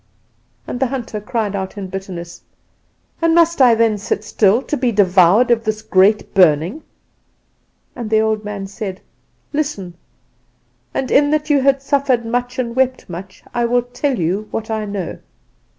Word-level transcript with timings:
"And 0.65 0.79
the 0.79 0.87
hunter 0.87 1.21
cried 1.21 1.55
out 1.55 1.77
in 1.77 1.85
bitterness 1.85 2.41
"'And 3.21 3.35
must 3.35 3.61
I 3.61 3.75
then 3.75 3.99
sit 3.99 4.23
still, 4.23 4.63
to 4.63 4.75
be 4.75 4.91
devoured 4.91 5.51
of 5.51 5.63
this 5.63 5.83
great 5.83 6.33
burning?' 6.33 6.81
"And 7.95 8.09
the 8.09 8.19
old 8.19 8.43
man 8.43 8.65
said, 8.65 9.01
"'Listen, 9.53 9.93
and 10.91 11.11
in 11.11 11.29
that 11.29 11.51
you 11.51 11.61
have 11.61 11.83
suffered 11.83 12.25
much 12.25 12.57
and 12.57 12.75
wept 12.75 13.11
much, 13.11 13.43
I 13.53 13.65
will 13.65 13.83
tell 13.83 14.17
you 14.17 14.47
what 14.49 14.71
I 14.71 14.85
know. 14.85 15.19